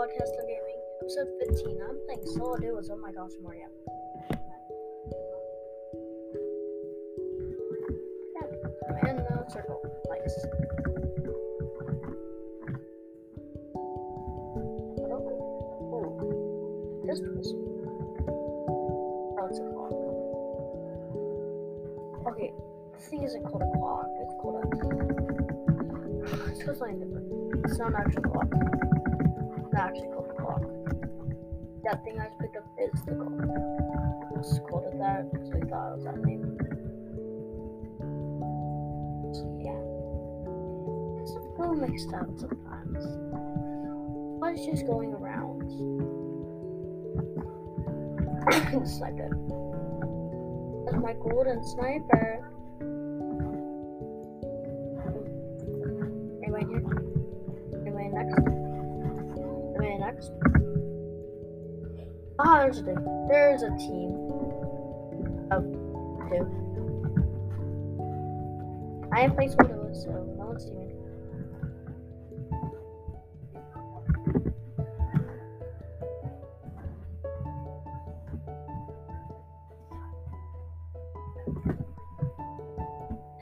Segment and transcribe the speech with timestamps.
[0.00, 1.76] podcast on gaming, episode 15.
[1.86, 2.88] I'm playing solo duos.
[2.90, 3.66] Oh my gosh, Mario.
[8.34, 8.46] Yeah,
[9.10, 9.82] in the circle.
[10.08, 10.46] Nice.
[15.12, 16.00] Oh,
[17.36, 17.52] was.
[19.36, 19.92] Oh, it's a clock.
[22.32, 22.50] Okay,
[22.96, 24.08] this thing isn't called a clock.
[24.22, 24.66] It's called a.
[26.50, 27.26] It's called something different.
[27.66, 28.89] It's not actually a clock.
[29.80, 30.60] It's actually called a clock.
[31.84, 33.32] That thing I picked up is the clock.
[34.36, 36.58] Let's call it that because we thought it was that name.
[39.32, 39.80] So, yeah.
[41.22, 43.06] It's a little mixed up sometimes.
[44.38, 45.64] But it's just going around.
[48.86, 49.30] sniper.
[50.84, 52.44] That's my golden sniper.
[56.44, 56.99] Anybody here?
[62.38, 63.28] Ah, there's a team.
[63.28, 64.12] There's a team
[65.50, 65.62] of
[66.28, 66.60] two.
[69.12, 70.96] I have am playing solo, so no one's teaming.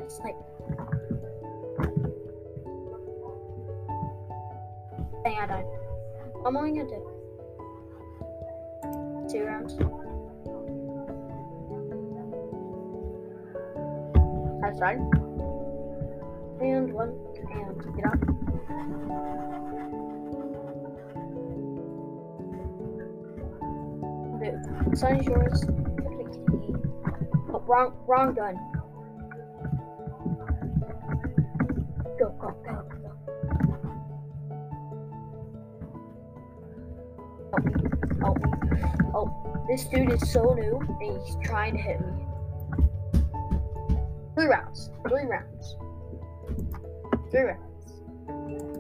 [0.00, 0.36] It's like
[5.38, 5.77] I died.
[6.48, 6.96] I'm only gonna do
[9.30, 9.76] two rounds.
[14.62, 14.96] That's right.
[16.62, 18.18] And one, and get up.
[24.40, 25.66] Dude, sun is yours.
[27.52, 28.56] Oh, wrong, wrong gun.
[32.18, 32.97] Go, go, go,
[37.64, 37.74] me.
[39.14, 42.26] Oh, this dude is so new and he's trying to hit me.
[44.34, 44.90] Three rounds.
[45.08, 45.76] Three rounds.
[47.30, 48.77] Three rounds.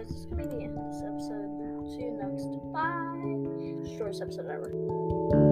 [0.00, 1.90] Guys, this is gonna be the end of this episode.
[1.90, 2.46] See you next.
[2.72, 3.96] Bye.
[3.98, 5.49] Shortest episode ever.